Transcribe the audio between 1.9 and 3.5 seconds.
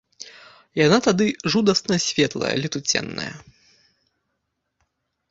светлая, летуценная.